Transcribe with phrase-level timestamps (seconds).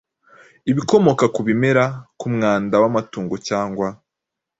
[0.71, 1.83] ibikomoka ku bimera,
[2.19, 3.87] ku mwanda w’amatungo cyangwa